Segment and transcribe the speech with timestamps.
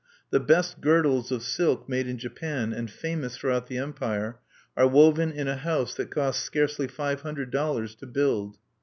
[0.31, 4.39] The best girdles of silk made in Japan, and famous throughout the Empire,
[4.75, 8.57] are woven in a house that cost scarcely five hundred dollars to build.